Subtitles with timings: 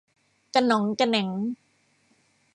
[0.53, 1.29] กะหน็องกะแหน็ง